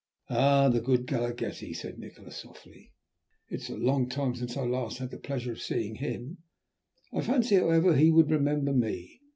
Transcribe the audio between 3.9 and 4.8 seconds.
time since I